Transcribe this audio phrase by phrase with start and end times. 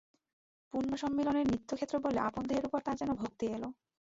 [0.73, 3.63] পুণ্যসম্মিলনের নিত্যক্ষেত্র বলে আপন দেহের উপর তার যেন ভক্তি এল।